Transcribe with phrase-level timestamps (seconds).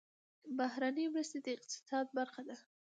[0.57, 2.55] بهرنۍ مرستې د اقتصاد برخه ده